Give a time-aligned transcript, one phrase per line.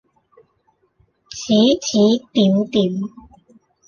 [1.29, 3.03] 指指點點